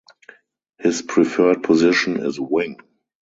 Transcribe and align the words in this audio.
His 0.79 1.03
preferred 1.03 1.61
position 1.61 2.25
is 2.25 2.39
wing. 2.39 2.77